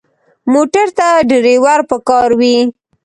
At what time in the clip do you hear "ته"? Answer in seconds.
0.97-1.07